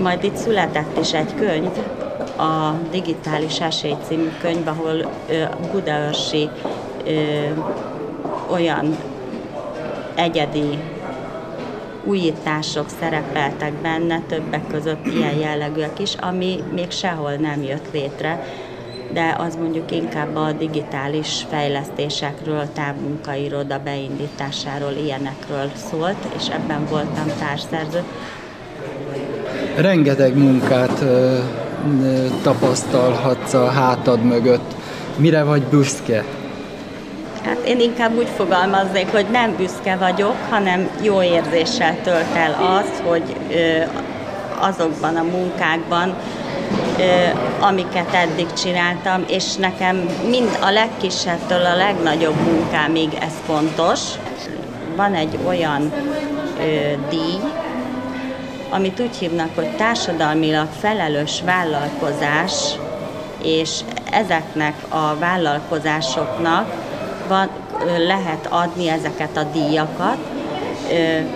Majd 0.00 0.24
itt 0.24 0.36
született 0.36 0.98
is 1.00 1.12
egy 1.12 1.34
könyv, 1.34 1.70
a 2.36 2.74
Digitális 2.90 3.60
Esély 3.60 3.96
című 4.06 4.30
könyv, 4.40 4.68
ahol 4.68 5.10
Budaörsi 5.72 6.48
olyan 8.50 8.96
egyedi 10.14 10.78
újítások 12.04 12.86
szerepeltek 13.00 13.72
benne, 13.72 14.20
többek 14.28 14.66
között 14.70 15.06
ilyen 15.06 15.34
jellegűek 15.38 15.98
is, 15.98 16.14
ami 16.20 16.62
még 16.74 16.90
sehol 16.90 17.32
nem 17.32 17.62
jött 17.62 17.92
létre, 17.92 18.44
de 19.12 19.36
az 19.38 19.56
mondjuk 19.56 19.90
inkább 19.90 20.36
a 20.36 20.52
digitális 20.52 21.44
fejlesztésekről, 21.50 22.68
távmunkairoda 22.72 23.80
beindításáról, 23.84 24.92
ilyenekről 25.04 25.70
szólt, 25.90 26.26
és 26.36 26.48
ebben 26.48 26.86
voltam 26.90 27.26
társszerző. 27.38 28.02
Rengeteg 29.76 30.36
munkát 30.36 31.00
ö, 31.00 31.38
tapasztalhatsz 32.42 33.54
a 33.54 33.66
hátad 33.66 34.24
mögött. 34.24 34.74
Mire 35.16 35.42
vagy 35.42 35.62
büszke? 35.62 36.24
Hát 37.44 37.58
én 37.66 37.80
inkább 37.80 38.16
úgy 38.16 38.28
fogalmaznék, 38.36 39.10
hogy 39.10 39.26
nem 39.30 39.56
büszke 39.56 39.96
vagyok, 39.96 40.36
hanem 40.50 40.90
jó 41.02 41.22
érzéssel 41.22 41.96
tölt 42.02 42.34
el 42.34 42.56
az, 42.78 43.02
hogy 43.06 43.36
azokban 44.58 45.16
a 45.16 45.22
munkákban, 45.22 46.14
amiket 47.60 48.14
eddig 48.14 48.52
csináltam, 48.52 49.24
és 49.28 49.54
nekem 49.54 49.96
mind 50.28 50.58
a 50.60 50.70
legkisebbtől 50.70 51.64
a 51.64 51.76
legnagyobb 51.76 52.36
munkámig 52.36 53.14
ez 53.20 53.32
fontos. 53.46 54.00
Van 54.96 55.14
egy 55.14 55.38
olyan 55.46 55.92
díj, 57.10 57.38
amit 58.70 59.00
úgy 59.00 59.16
hívnak, 59.16 59.48
hogy 59.54 59.76
társadalmilag 59.76 60.68
felelős 60.80 61.42
vállalkozás, 61.44 62.52
és 63.42 63.70
ezeknek 64.10 64.74
a 64.88 65.14
vállalkozásoknak 65.18 66.83
van, 67.28 67.48
lehet 68.06 68.46
adni 68.50 68.88
ezeket 68.88 69.36
a 69.36 69.42
díjakat. 69.52 70.16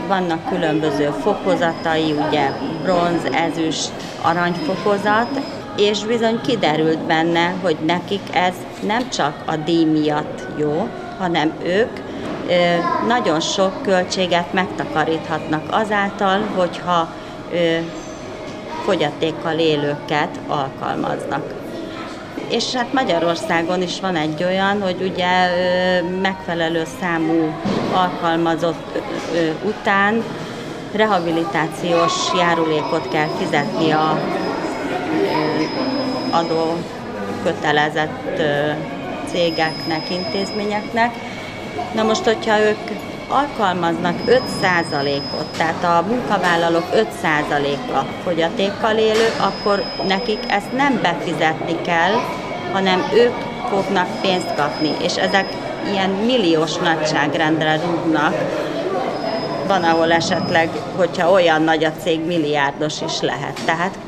Vannak 0.08 0.48
különböző 0.48 1.10
fokozatai, 1.20 2.14
ugye 2.28 2.50
bronz, 2.82 3.24
ezüst, 3.32 3.92
aranyfokozat, 4.22 5.40
és 5.76 6.04
bizony 6.04 6.40
kiderült 6.40 6.98
benne, 6.98 7.54
hogy 7.62 7.76
nekik 7.86 8.22
ez 8.32 8.54
nem 8.86 9.08
csak 9.08 9.34
a 9.44 9.56
díj 9.56 9.84
miatt 9.84 10.42
jó, 10.56 10.88
hanem 11.18 11.52
ők 11.64 11.90
nagyon 13.06 13.40
sok 13.40 13.82
költséget 13.82 14.52
megtakaríthatnak 14.52 15.62
azáltal, 15.70 16.40
hogyha 16.56 17.08
fogyatékkal 18.84 19.58
élőket 19.58 20.40
alkalmaznak. 20.46 21.54
És 22.48 22.74
hát 22.74 22.92
Magyarországon 22.92 23.82
is 23.82 24.00
van 24.00 24.16
egy 24.16 24.44
olyan, 24.44 24.82
hogy 24.82 25.12
ugye 25.12 25.50
megfelelő 26.22 26.82
számú 27.00 27.52
alkalmazott 27.92 28.98
után 29.64 30.22
rehabilitációs 30.92 32.12
járulékot 32.36 33.08
kell 33.08 33.28
fizetni 33.38 33.90
a 33.90 34.18
adó 36.30 36.76
kötelezett 37.42 38.40
cégeknek, 39.30 40.10
intézményeknek. 40.10 41.14
Na 41.94 42.02
most, 42.02 42.24
hogyha 42.24 42.60
ők 42.60 42.78
alkalmaznak 43.28 44.14
5%-ot, 44.26 45.46
tehát 45.56 45.84
a 45.84 46.04
munkavállalók 46.08 46.84
5%-a 46.94 48.04
fogyatékkal 48.22 48.96
élő, 48.96 49.28
akkor 49.40 49.82
nekik 50.06 50.38
ezt 50.48 50.72
nem 50.72 50.98
befizetni 51.02 51.80
kell, 51.80 52.12
hanem 52.72 53.02
ők 53.14 53.34
fognak 53.68 54.20
pénzt 54.20 54.54
kapni, 54.54 54.90
és 55.02 55.16
ezek 55.16 55.46
ilyen 55.90 56.10
milliós 56.10 56.76
nagyságrendre 56.76 57.80
rúgnak. 57.84 58.34
Van, 59.66 59.82
ahol 59.82 60.12
esetleg, 60.12 60.70
hogyha 60.96 61.30
olyan 61.30 61.62
nagy 61.62 61.84
a 61.84 61.92
cég, 62.02 62.26
milliárdos 62.26 63.00
is 63.00 63.20
lehet. 63.20 63.60
Tehát 63.64 63.98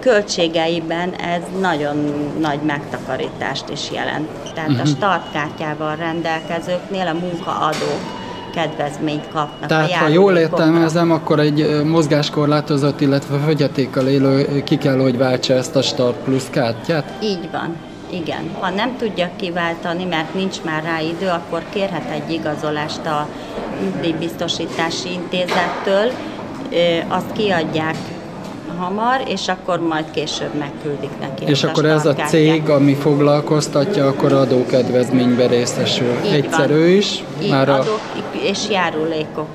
költségeiben 0.00 1.14
ez 1.14 1.42
nagyon 1.60 1.96
nagy 2.40 2.60
megtakarítást 2.60 3.64
is 3.68 3.90
jelent. 3.90 4.28
Tehát 4.54 4.70
uh-huh. 4.70 4.86
a 4.86 4.88
mhm. 4.88 4.96
startkártyával 4.96 5.96
rendelkezőknél 5.96 7.06
a 7.06 7.12
munkaadók 7.12 8.21
kedvezményt 8.54 9.28
kapnak. 9.32 9.68
Tehát 9.68 9.90
ha 9.92 10.08
jól 10.08 10.36
értelmezem, 10.36 11.10
akkor 11.10 11.40
egy 11.40 11.82
mozgáskorlátozott, 11.84 13.00
illetve 13.00 13.38
fogyatékkal 13.38 14.06
élő 14.06 14.62
ki 14.64 14.78
kell, 14.78 14.98
hogy 14.98 15.18
váltsa 15.18 15.54
ezt 15.54 15.76
a 15.76 15.82
Start 15.82 16.16
Plus 16.16 16.42
kártyát? 16.50 17.12
Így 17.22 17.48
van. 17.52 17.76
Igen, 18.10 18.50
ha 18.60 18.70
nem 18.70 18.96
tudja 18.98 19.30
kiváltani, 19.36 20.04
mert 20.04 20.34
nincs 20.34 20.62
már 20.62 20.82
rá 20.82 21.00
idő, 21.00 21.28
akkor 21.28 21.62
kérhet 21.72 22.10
egy 22.10 22.32
igazolást 22.32 23.06
a 23.06 23.28
nyugdíjbiztosítási 23.82 25.12
intézettől, 25.12 26.12
azt 27.08 27.32
kiadják 27.32 27.96
hamar, 28.82 29.22
és 29.28 29.48
akkor 29.48 29.80
majd 29.80 30.04
később 30.10 30.54
megküldik 30.58 31.10
neki. 31.20 31.44
És 31.46 31.64
akkor 31.64 31.84
ez 31.84 32.06
a 32.06 32.14
cég, 32.14 32.68
ami 32.68 32.94
foglalkoztatja, 32.94 34.06
akkor 34.06 34.32
adókedvezménybe 34.32 35.46
részesül. 35.46 36.14
Így 36.24 36.32
Egyszerű 36.32 36.86
is. 36.86 37.24
Így 37.42 37.50
már 37.50 37.68
a... 37.68 37.74
adók 37.74 38.00
és 38.32 38.68
járulékok, 38.70 39.48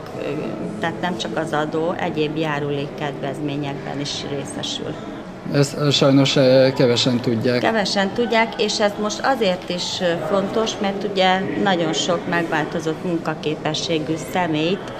tehát 0.80 1.02
nem 1.02 1.18
csak 1.18 1.38
az 1.38 1.54
adó, 1.54 1.96
egyéb 2.00 2.38
járulék 2.38 2.88
kedvezményekben 3.00 4.00
is 4.00 4.12
részesül. 4.38 4.94
Ezt 5.54 5.92
sajnos 5.92 6.34
kevesen 6.76 7.20
tudják. 7.20 7.60
Kevesen 7.60 8.10
tudják, 8.14 8.62
és 8.62 8.80
ez 8.80 8.92
most 9.02 9.20
azért 9.24 9.70
is 9.70 9.84
fontos, 10.30 10.72
mert 10.82 11.08
ugye 11.12 11.40
nagyon 11.64 11.94
sok 11.94 12.20
megváltozott 12.30 13.04
munkaképességű 13.04 14.14
személyt 14.32 14.92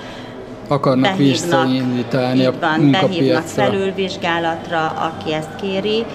akarnak 0.68 1.18
visszaindítani 1.18 2.46
a 2.46 2.54
van, 2.60 2.92
Behívnak 2.92 3.44
felülvizsgálatra, 3.44 4.86
aki 4.86 5.34
ezt 5.34 5.56
kéri, 5.62 6.06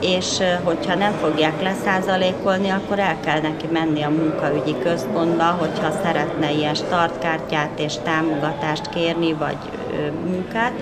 és 0.00 0.38
hogyha 0.62 0.94
nem 0.94 1.12
fogják 1.20 1.62
leszázalékolni, 1.62 2.68
akkor 2.68 2.98
el 2.98 3.16
kell 3.24 3.40
neki 3.40 3.66
menni 3.72 4.02
a 4.02 4.10
munkaügyi 4.10 4.74
központba, 4.82 5.44
hogyha 5.44 5.90
szeretne 6.02 6.52
ilyen 6.52 6.74
startkártyát 6.74 7.70
és 7.78 7.94
támogatást 8.04 8.88
kérni, 8.88 9.32
vagy 9.32 9.56
munkát, 10.26 10.72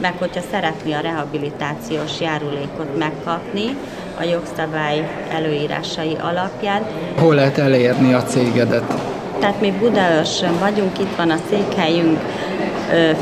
meg 0.00 0.14
hogyha 0.18 0.40
szeretné 0.50 0.92
a 0.92 1.00
rehabilitációs 1.00 2.20
járulékot 2.20 2.98
megkapni 2.98 3.76
a 4.20 4.22
jogszabály 4.22 5.26
előírásai 5.30 6.16
alapján. 6.20 6.82
Hol 7.18 7.34
lehet 7.34 7.58
elérni 7.58 8.12
a 8.12 8.22
cégedet? 8.22 8.94
Tehát 9.38 9.60
mi 9.60 9.72
Budaörsön 9.78 10.58
vagyunk, 10.58 10.98
itt 10.98 11.16
van 11.16 11.30
a 11.30 11.36
székhelyünk, 11.50 12.18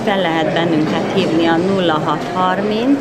fel 0.05 0.21
lehet 0.21 0.53
bennünket 0.53 1.13
hívni 1.15 1.47
a 1.47 1.57
0630 1.81 2.99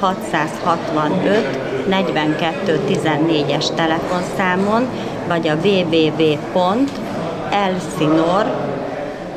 665 0.00 1.88
42 1.88 2.80
14-es 2.88 3.74
telefonszámon, 3.74 4.88
vagy 5.28 5.48
a 5.48 5.54
www.elsinor 5.64 6.38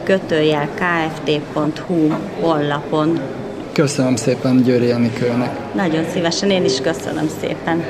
kötőjel 0.04 0.69
kft.hu 0.76 2.08
honlapon. 2.41 3.19
Köszönöm 3.71 4.15
szépen 4.15 4.62
Győri 4.63 4.91
Enikőnek. 4.91 5.74
Nagyon 5.74 6.04
szívesen, 6.13 6.50
én 6.50 6.63
is 6.65 6.82
köszönöm 6.82 7.28
szépen. 7.39 7.84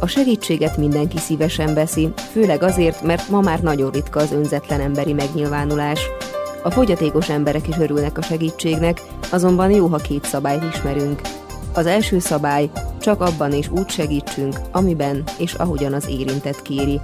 A 0.00 0.06
segítséget 0.06 0.76
mindenki 0.76 1.18
szívesen 1.18 1.74
veszi, 1.74 2.08
főleg 2.32 2.62
azért, 2.62 3.02
mert 3.02 3.28
ma 3.28 3.40
már 3.40 3.60
nagyon 3.60 3.90
ritka 3.90 4.20
az 4.20 4.32
önzetlen 4.32 4.80
emberi 4.80 5.12
megnyilvánulás. 5.12 6.00
A 6.66 6.70
fogyatékos 6.70 7.28
emberek 7.28 7.68
is 7.68 7.78
örülnek 7.78 8.18
a 8.18 8.22
segítségnek, 8.22 9.02
azonban 9.30 9.70
jó, 9.70 9.86
ha 9.86 9.96
két 9.96 10.24
szabályt 10.24 10.74
ismerünk. 10.74 11.20
Az 11.74 11.86
első 11.86 12.18
szabály, 12.18 12.70
csak 13.00 13.20
abban 13.20 13.52
és 13.52 13.68
úgy 13.68 13.88
segítsünk, 13.88 14.60
amiben 14.72 15.22
és 15.38 15.54
ahogyan 15.54 15.92
az 15.92 16.08
érintett 16.08 16.62
kéri. 16.62 17.00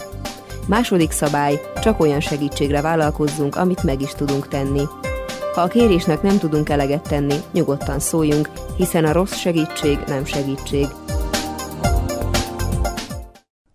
Második 0.66 1.11
szabály, 1.11 1.61
csak 1.83 2.01
olyan 2.01 2.20
segítségre 2.20 2.81
vállalkozzunk, 2.81 3.57
amit 3.57 3.83
meg 3.83 4.01
is 4.01 4.11
tudunk 4.11 4.48
tenni. 4.48 4.83
Ha 5.55 5.61
a 5.61 5.68
kérésnek 5.68 6.22
nem 6.22 6.38
tudunk 6.38 6.68
eleget 6.68 7.09
tenni, 7.09 7.37
nyugodtan 7.53 7.98
szóljunk, 7.98 8.51
hiszen 8.77 9.05
a 9.05 9.12
rossz 9.12 9.37
segítség 9.37 9.98
nem 10.07 10.25
segítség. 10.25 10.87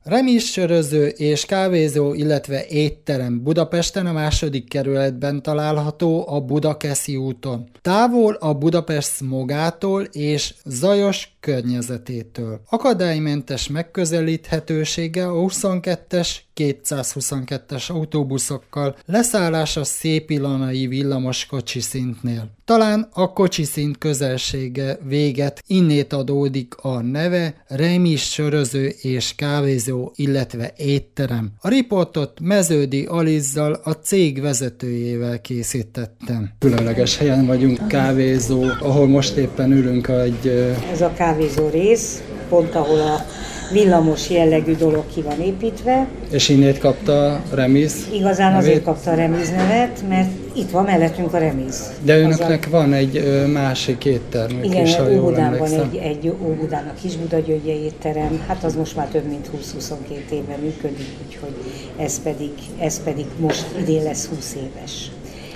Remis 0.07 0.51
söröző 0.51 1.07
és 1.07 1.45
kávézó, 1.45 2.13
illetve 2.13 2.65
étterem 2.67 3.43
Budapesten 3.43 4.05
a 4.05 4.11
második 4.11 4.69
kerületben 4.69 5.41
található 5.41 6.25
a 6.27 6.41
Budakeszi 6.41 7.15
úton. 7.15 7.69
Távol 7.81 8.33
a 8.33 8.53
Budapest 8.53 9.15
smogától 9.15 10.03
és 10.03 10.53
zajos 10.65 11.37
környezetétől. 11.39 12.61
Akadálymentes 12.69 13.67
megközelíthetősége 13.67 15.27
a 15.27 15.33
22-es 15.33 16.29
222-es 16.57 17.91
autóbuszokkal, 17.91 18.95
leszállás 19.05 19.77
a 19.77 19.83
Szépilanai 19.83 20.87
villamos 20.87 21.45
kocsi 21.45 21.79
szintnél. 21.79 22.55
Talán 22.65 23.09
a 23.13 23.33
kocsi 23.33 23.63
szint 23.63 23.97
közelsége 23.97 24.97
véget 25.07 25.63
innét 25.67 26.13
adódik 26.13 26.75
a 26.75 27.01
neve 27.01 27.63
Remis 27.67 28.31
söröző 28.31 28.87
és 29.01 29.35
kávézó, 29.35 30.11
illetve 30.15 30.73
étterem. 30.77 31.51
A 31.61 31.69
riportot 31.69 32.39
Meződi 32.39 33.05
Alizzal, 33.05 33.73
a 33.83 33.91
cég 33.91 34.41
vezetőjével 34.41 35.41
készítettem. 35.41 36.49
Különleges 36.59 37.17
helyen 37.17 37.45
vagyunk, 37.45 37.87
kávézó, 37.87 38.63
ahol 38.79 39.07
most 39.07 39.35
éppen 39.35 39.71
ülünk 39.71 40.07
egy... 40.07 40.47
Ez 40.91 41.01
a 41.01 41.13
kávézó 41.13 41.69
rész, 41.69 42.23
pont 42.49 42.75
ahol 42.75 42.99
a 42.99 43.25
villamos 43.71 44.29
jellegű 44.29 44.75
dolog 44.75 45.03
ki 45.13 45.21
van 45.21 45.41
építve. 45.41 46.07
És 46.31 46.49
innét 46.49 46.79
kapta 46.79 47.31
a 47.31 47.41
Remiz 47.53 48.07
Igazán 48.13 48.51
nevét? 48.51 48.67
azért 48.67 48.83
kapta 48.83 49.11
a 49.11 49.15
Remiz 49.15 49.49
nevet, 49.49 50.03
mert 50.09 50.29
itt 50.55 50.69
van 50.69 50.83
mellettünk 50.83 51.33
a 51.33 51.37
Remiz. 51.37 51.91
De 52.03 52.17
önöknek 52.17 52.65
a... 52.67 52.69
van 52.69 52.93
egy 52.93 53.17
ö, 53.17 53.45
másik 53.45 54.05
éttermük 54.05 54.65
Igen, 54.65 54.85
is, 54.85 54.95
ha 54.95 55.11
Óbudán 55.11 55.57
van 55.57 55.71
egy, 55.71 55.95
egy 55.95 56.33
Óbudán 56.41 56.87
a 56.87 56.99
Kisbudagyöngye 57.01 57.73
étterem, 57.73 58.43
hát 58.47 58.63
az 58.63 58.75
most 58.75 58.95
már 58.95 59.07
több 59.07 59.27
mint 59.27 59.49
20-22 59.79 60.31
éve 60.31 60.57
működik, 60.61 61.07
úgyhogy 61.25 61.55
ez 61.97 62.21
pedig, 62.21 62.51
ez 62.79 63.03
pedig 63.03 63.25
most 63.39 63.65
idén 63.81 64.03
lesz 64.03 64.25
20 64.25 64.55
éves. 64.55 65.11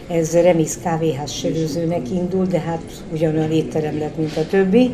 Ez 0.08 0.34
Remiz 0.34 0.78
kávéház 0.84 1.32
sörözőnek 1.32 2.10
indul, 2.12 2.46
de 2.46 2.60
hát 2.60 2.82
ugyanolyan 3.14 3.52
étterem 3.52 4.00
lett, 4.00 4.18
mint 4.18 4.38
a 4.38 4.46
többi 4.50 4.92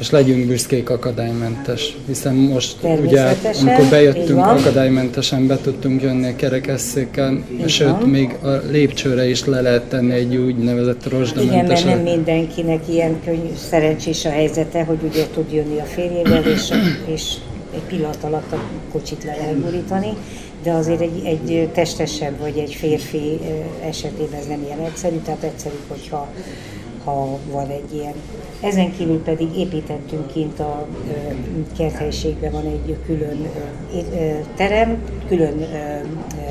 és 0.00 0.10
legyünk 0.10 0.46
büszkék 0.46 0.90
akadálymentes, 0.90 1.96
hiszen 2.06 2.34
most 2.34 2.76
ugye, 3.00 3.36
amikor 3.60 3.84
bejöttünk, 3.90 4.38
akadálymentesen 4.38 5.46
be 5.46 5.58
tudtunk 5.60 6.02
jönni 6.02 6.28
a 6.28 6.36
kerekesszéken, 6.36 7.44
sőt, 7.66 8.06
még 8.06 8.36
a 8.42 8.48
lépcsőre 8.70 9.28
is 9.28 9.44
le 9.44 9.60
lehet 9.60 9.82
tenni 9.82 10.12
egy 10.12 10.36
úgynevezett 10.36 11.08
rozsdamentes. 11.08 11.54
Igen, 11.54 11.66
mert 11.66 11.84
nem 11.84 12.14
mindenkinek 12.14 12.88
ilyen 12.88 13.20
könnyű, 13.24 13.50
szerencsés 13.68 14.24
a 14.24 14.30
helyzete, 14.30 14.84
hogy 14.84 14.98
ugye 15.02 15.26
tud 15.34 15.52
jönni 15.52 15.78
a 15.78 15.84
férjével, 15.84 16.42
és, 16.44 16.72
és 17.06 17.34
egy 17.74 17.82
pillanat 17.88 18.24
alatt 18.24 18.52
a 18.52 18.58
kocsit 18.92 19.24
le 19.24 19.36
lehet 19.36 19.56
borítani, 19.56 20.12
de 20.62 20.70
azért 20.70 21.00
egy, 21.00 21.22
egy 21.24 21.68
testesebb 21.72 22.38
vagy 22.38 22.58
egy 22.58 22.74
férfi 22.74 23.38
esetében 23.88 24.40
ez 24.40 24.46
nem 24.46 24.62
ilyen 24.66 24.80
egyszerű, 24.80 25.16
tehát 25.24 25.42
egyszerű, 25.42 25.76
hogyha 25.88 26.28
ha 27.10 27.38
van 27.50 27.68
egy 27.68 27.94
ilyen. 27.94 28.14
Ezen 28.60 28.92
kívül 28.92 29.22
pedig 29.22 29.56
építettünk 29.56 30.26
kint 30.32 30.60
a 30.60 30.86
kerthelyiségben 31.76 32.52
van 32.52 32.66
egy 32.66 32.96
külön 33.06 33.48
terem, 34.56 35.02
külön 35.28 35.66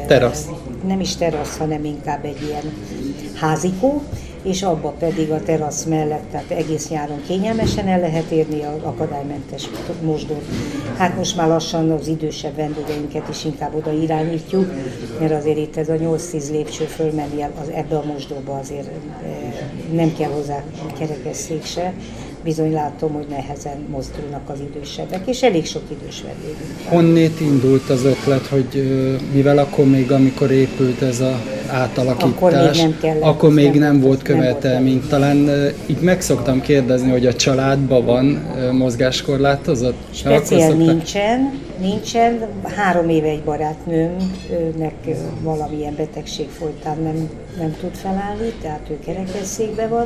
terasz. 0.08 0.50
Nem 0.88 1.00
is 1.00 1.16
terasz, 1.16 1.58
hanem 1.58 1.84
inkább 1.86 2.26
egy 2.26 2.42
ilyen 2.48 2.74
házikó, 3.36 4.02
és 4.44 4.64
abba 4.64 4.90
pedig 4.90 5.32
a 5.32 5.44
terasz 5.44 5.84
mellett, 5.84 6.32
tehát 6.32 6.52
egész 6.52 6.90
nyáron 6.90 7.22
kényelmesen 7.28 7.88
el 7.88 8.00
lehet 8.00 8.32
érni 8.32 8.64
a 8.64 8.76
akadálymentes 8.84 9.70
mosdót. 10.02 10.46
Hát 10.98 11.18
most 11.18 11.36
már 11.36 11.48
lassan 11.48 11.92
az 11.92 12.08
idősebb 12.08 12.56
vendégeinket 12.56 13.30
is 13.30 13.46
inkább 13.46 13.76
oda 13.76 13.92
irányítjuk, 13.92 14.72
mert 15.20 15.32
azért 15.32 15.58
itt 15.58 15.78
ez 15.78 15.90
a 15.90 15.94
8-10 15.94 16.52
lépcső 16.52 16.84
fölmenni 16.84 17.42
az, 17.42 17.70
ebbe 17.74 17.98
a 17.98 18.04
mosdóba 18.06 18.58
azért 18.58 18.88
eh, 18.88 18.94
nem 19.92 20.16
kell 20.18 20.30
hozzá 20.30 20.64
kerekesszék 20.98 21.66
se, 21.66 21.94
bizony 22.44 22.72
látom, 22.72 23.14
hogy 23.14 23.26
nehezen 23.30 23.86
mozdulnak 23.92 24.50
az 24.50 24.60
idősebbek, 24.60 25.28
és 25.28 25.42
elég 25.42 25.66
sok 25.66 25.82
idős 25.92 26.22
vendégünk. 26.22 26.88
Honnét 26.88 27.40
indult 27.40 27.90
az 27.90 28.04
ötlet, 28.04 28.46
hogy 28.46 28.84
mivel 29.34 29.58
akkor 29.58 29.86
még, 29.86 30.12
amikor 30.12 30.52
épült 30.52 31.02
ez 31.02 31.20
a 31.20 31.40
átalakítás, 31.68 32.30
akkor 32.30 32.52
még 32.52 32.82
nem, 32.82 32.98
kellett, 33.02 33.24
akkor 33.24 33.54
még 33.54 33.72
nem, 33.72 33.80
nem 33.80 34.02
volt 34.02 34.22
követelmény. 34.22 35.04
Talán 35.10 35.50
így 35.86 36.00
meg 36.00 36.22
szoktam 36.22 36.62
kérdezni, 36.62 37.10
hogy 37.10 37.26
a 37.26 37.34
családban 37.34 38.06
van 38.06 38.26
mozgáskorlátozott? 38.72 39.98
Speciál 40.12 40.74
nincsen, 40.74 41.60
nincsen. 41.80 42.48
Három 42.64 43.10
éve 43.10 43.28
egy 43.28 43.44
barátnőmnek 43.44 44.94
valamilyen 45.42 45.96
betegség 45.96 46.48
folytán 46.50 46.98
nem, 47.04 47.30
nem 47.58 47.76
tud 47.82 47.94
felállni, 47.94 48.54
tehát 48.62 48.88
ő 48.90 49.00
kerekesszékbe 49.06 49.88
van 49.88 50.06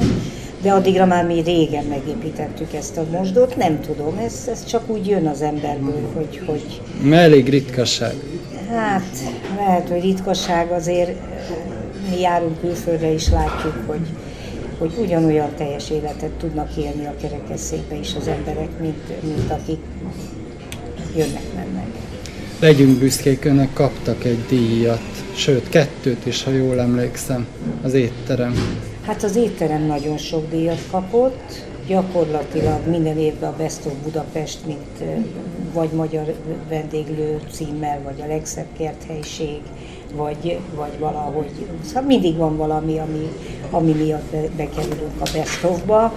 de 0.63 0.71
addigra 0.71 1.05
már 1.05 1.25
mi 1.25 1.41
régen 1.41 1.85
megépítettük 1.85 2.73
ezt 2.73 2.97
a 2.97 3.05
mosdót, 3.11 3.55
nem 3.55 3.81
tudom, 3.81 4.17
ez, 4.17 4.47
ez 4.51 4.65
csak 4.65 4.89
úgy 4.89 5.07
jön 5.07 5.27
az 5.27 5.41
emberből, 5.41 6.09
hogy... 6.13 6.41
hogy... 6.45 6.81
Elég 7.11 7.49
ritkaság. 7.49 8.13
Hát, 8.69 9.17
lehet, 9.57 9.89
hogy 9.89 10.01
ritkaság 10.01 10.71
azért 10.71 11.19
mi 12.09 12.19
járunk 12.19 12.59
külföldre 12.59 13.11
is 13.11 13.29
látjuk, 13.29 13.83
hogy, 13.85 14.07
hogy 14.77 14.93
ugyanolyan 14.99 15.49
teljes 15.57 15.89
életet 15.89 16.31
tudnak 16.31 16.77
élni 16.77 17.05
a 17.05 17.15
kerekesszékbe 17.21 17.95
is 17.95 18.15
az 18.19 18.27
emberek, 18.27 18.69
mint, 18.79 19.23
mint 19.23 19.51
akik 19.51 19.79
jönnek-mennek. 21.15 21.87
Legyünk 22.59 22.97
büszkék, 22.97 23.45
önök 23.45 23.73
kaptak 23.73 24.23
egy 24.23 24.45
díjat, 24.49 25.01
sőt 25.35 25.69
kettőt 25.69 26.25
is, 26.25 26.43
ha 26.43 26.51
jól 26.51 26.79
emlékszem, 26.79 27.47
az 27.81 27.93
étterem. 27.93 28.53
Hát 29.05 29.23
az 29.23 29.35
étterem 29.35 29.81
nagyon 29.81 30.17
sok 30.17 30.49
díjat 30.49 30.81
kapott, 30.91 31.63
gyakorlatilag 31.87 32.87
minden 32.87 33.17
évben 33.17 33.49
a 33.49 33.55
Best 33.57 33.85
of 33.85 33.93
Budapest, 34.03 34.65
mint 34.65 35.11
vagy 35.73 35.89
magyar 35.89 36.33
vendéglő 36.69 37.39
címmel, 37.51 37.99
vagy 38.03 38.21
a 38.21 38.27
legszebb 38.27 38.65
kerthelyiség, 38.77 39.59
vagy, 40.15 40.59
vagy 40.75 40.99
valahogy, 40.99 41.51
szóval 41.85 42.03
mindig 42.03 42.37
van 42.37 42.57
valami, 42.57 42.97
ami, 42.97 43.31
ami 43.71 43.91
miatt 43.91 44.31
be, 44.31 44.41
bekerülünk 44.57 45.19
a 45.19 45.29
Best 45.33 45.63
of-ba. 45.63 46.13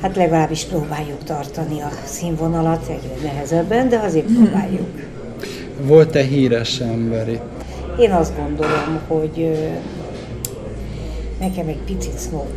Hát 0.00 0.16
legalábbis 0.16 0.64
próbáljuk 0.64 1.24
tartani 1.24 1.80
a 1.80 1.90
színvonalat, 2.04 2.88
egyre 2.88 3.14
nehezebben, 3.22 3.88
de 3.88 3.98
azért 3.98 4.26
próbáljuk. 4.26 5.06
Volt-e 5.82 6.22
híres 6.22 6.80
ember 6.80 7.28
itt? 7.28 7.42
Én 7.98 8.12
azt 8.12 8.36
gondolom, 8.36 9.00
hogy 9.06 9.58
nekem 11.40 11.68
egy 11.68 11.80
picit 11.86 12.20
snob 12.20 12.48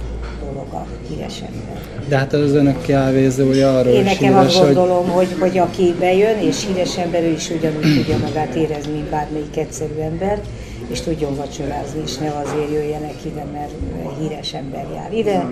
dolog 0.46 0.74
a 0.74 0.86
híres 1.08 1.42
ember. 1.42 1.82
De 2.08 2.18
hát 2.18 2.34
az 2.34 2.54
önök 2.54 2.82
kávézója 2.82 3.78
arról 3.78 3.94
Én 3.94 4.04
nekem 4.04 4.34
híres, 4.34 4.56
azt 4.56 4.64
gondolom, 4.64 5.10
hogy... 5.10 5.28
hogy, 5.28 5.40
hogy 5.40 5.58
aki 5.58 5.96
bejön, 6.00 6.38
és 6.38 6.66
híres 6.66 6.98
ember, 6.98 7.24
ő 7.24 7.32
is 7.32 7.50
ugyanúgy 7.50 7.96
tudja 7.96 8.18
magát 8.18 8.56
érezni, 8.56 8.92
mint 8.92 9.10
bármelyik 9.10 9.58
egyszerű 9.58 10.00
ember, 10.00 10.42
és 10.88 11.02
tudjon 11.02 11.36
vacsorázni, 11.36 12.02
és 12.06 12.18
ne 12.18 12.28
azért 12.28 12.72
jöjjenek 12.72 13.26
ide, 13.26 13.46
mert 13.54 13.72
híres 14.20 14.54
ember 14.54 14.86
jár 14.96 15.14
ide, 15.14 15.48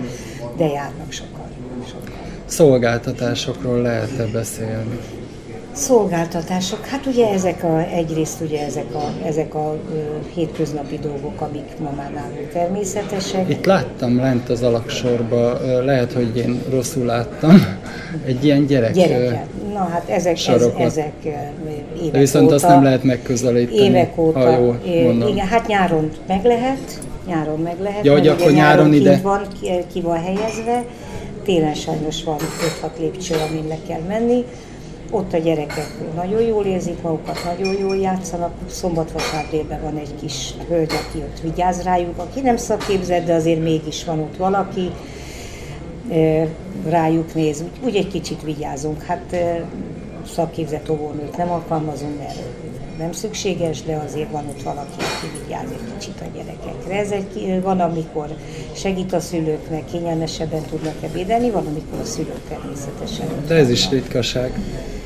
de 0.56 0.66
járnak 0.66 1.12
sokan. 1.12 1.48
sokan. 1.86 2.18
Szolgáltatásokról 2.44 3.80
lehet-e 3.80 4.26
beszélni? 4.26 4.98
Szolgáltatások, 5.72 6.86
hát 6.86 7.06
ugye 7.06 7.28
ezek 7.28 7.64
a, 7.64 7.78
egyrészt 7.78 8.40
ugye 8.40 8.64
ezek 8.64 8.94
a, 8.94 9.26
ezek 9.26 9.54
a 9.54 9.76
ö, 9.94 9.98
hétköznapi 10.34 10.98
dolgok, 11.02 11.40
amik 11.40 11.78
ma 11.78 11.90
már 11.96 12.10
nálunk 12.12 12.48
természetesek. 12.52 13.48
Itt 13.48 13.64
láttam 13.64 14.16
lent 14.16 14.48
az 14.48 14.62
alaksorba, 14.62 15.58
lehet, 15.84 16.12
hogy 16.12 16.36
én 16.36 16.62
rosszul 16.70 17.04
láttam, 17.04 17.78
egy 18.26 18.44
ilyen 18.44 18.66
gyerek 18.66 18.92
Gyereket. 18.92 19.46
Na 19.72 19.78
hát 19.78 20.08
ezek, 20.08 20.46
ez, 20.48 20.68
ezek 20.78 21.12
évek 21.22 22.10
De 22.12 22.18
viszont 22.18 22.44
óta, 22.44 22.54
azt 22.54 22.66
nem 22.66 22.82
lehet 22.82 23.02
megközelíteni, 23.02 23.84
évek 23.84 24.18
óta, 24.18 24.38
ha 24.38 24.50
jól 24.50 24.80
mondom. 25.04 25.28
Igen, 25.28 25.46
hát 25.46 25.66
nyáron 25.66 26.10
meg 26.26 26.44
lehet, 26.44 27.00
nyáron 27.26 27.60
meg 27.60 27.80
lehet. 27.80 28.04
Ja, 28.04 28.12
hogy 28.12 28.28
akkor 28.28 28.50
nyáron, 28.50 28.92
ide... 28.92 29.20
Van, 29.22 29.46
ki, 29.60 29.70
ki 29.92 30.00
van 30.00 30.22
helyezve, 30.22 30.84
télen 31.44 31.74
sajnos 31.74 32.24
van 32.24 32.36
5-6 32.82 32.88
lépcső, 32.98 33.34
amin 33.48 33.64
le 33.68 33.76
kell 33.88 34.00
menni 34.08 34.44
ott 35.10 35.32
a 35.32 35.38
gyerekek 35.38 35.88
nagyon 36.14 36.40
jól 36.40 36.64
érzik 36.64 37.02
magukat, 37.02 37.44
nagyon 37.44 37.78
jól 37.78 37.96
játszanak. 37.96 38.52
Szombat 38.66 39.12
délben 39.50 39.82
van 39.82 39.96
egy 39.96 40.14
kis 40.20 40.54
hölgy, 40.68 40.92
aki 40.92 41.18
ott 41.18 41.40
vigyáz 41.40 41.82
rájuk, 41.82 42.18
aki 42.18 42.40
nem 42.40 42.56
szakképzett, 42.56 43.26
de 43.26 43.34
azért 43.34 43.62
mégis 43.62 44.04
van 44.04 44.18
ott 44.18 44.36
valaki, 44.36 44.90
rájuk 46.88 47.34
néz. 47.34 47.64
Úgy 47.84 47.96
egy 47.96 48.08
kicsit 48.08 48.42
vigyázunk. 48.42 49.02
Hát 49.02 49.36
szakképzett 50.34 50.90
óvónőt 50.90 51.36
nem 51.36 51.50
alkalmazunk, 51.50 52.18
mert 52.18 52.38
nem 52.98 53.12
szükséges, 53.12 53.82
de 53.82 54.02
azért 54.06 54.30
van 54.30 54.44
ott 54.48 54.62
valaki, 54.62 54.96
aki 54.98 55.38
vigyáz 55.42 55.70
egy 55.70 55.98
kicsit 55.98 56.20
a 56.20 56.24
gyerekekre. 56.36 56.98
Ez 56.98 57.10
egy, 57.10 57.62
van, 57.62 57.80
amikor 57.80 58.28
segít 58.72 59.12
a 59.12 59.20
szülőknek, 59.20 59.84
kényelmesebben 59.84 60.62
tudnak 60.62 60.94
ebédelni, 61.02 61.50
van, 61.50 61.66
amikor 61.66 61.98
a 62.00 62.04
szülők 62.04 62.40
természetesen. 62.48 63.26
De 63.46 63.54
ez 63.54 63.70
is 63.70 63.90
ritkaság 63.90 64.52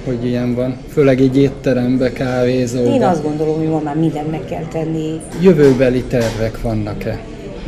hogy 0.04 0.24
ilyen 0.24 0.54
van, 0.54 0.76
főleg 0.92 1.20
egy 1.20 1.36
étterembe, 1.36 2.12
kávézóba. 2.12 2.94
Én 2.94 3.02
azt 3.02 3.22
gondolom, 3.22 3.56
hogy 3.56 3.68
ma 3.68 3.80
már 3.84 3.96
mindent 3.96 4.30
meg 4.30 4.44
kell 4.44 4.64
tenni. 4.64 5.20
Jövőbeli 5.40 6.02
tervek 6.02 6.60
vannak-e? 6.62 7.18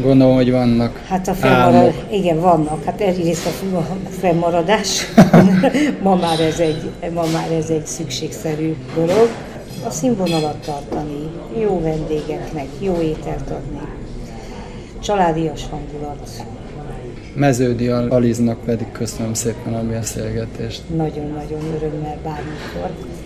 Gondolom, 0.03 0.35
hogy 0.35 0.51
vannak 0.51 1.03
Hát 1.09 1.29
a 1.29 1.35
fennmarad... 1.35 1.93
igen, 2.11 2.41
vannak. 2.41 2.85
Hát 2.85 3.01
egyrészt 3.01 3.47
a 3.47 3.81
fennmaradás, 4.21 5.07
ma, 6.03 6.15
már 6.15 6.41
ez 6.41 6.59
egy, 6.61 6.91
ma 7.15 7.25
már 7.33 7.51
ez 7.59 7.71
egy 7.71 7.87
szükségszerű 7.87 8.75
dolog. 8.95 9.29
A 9.87 9.91
színvonalat 9.91 10.57
tartani, 10.57 11.29
jó 11.61 11.81
vendégeknek, 11.81 12.67
jó 12.79 13.01
ételt 13.01 13.51
adni, 13.51 13.81
családias 15.03 15.61
hangulat, 15.71 16.29
Meződi 17.37 17.89
Aliznak 17.89 18.65
pedig 18.65 18.93
köszönöm 18.93 19.35
szépen 19.35 19.75
a 19.75 19.87
beszélgetést. 19.87 20.83
Nagyon-nagyon 20.97 21.61
örömmel 21.75 22.19
bármikor. 22.23 23.17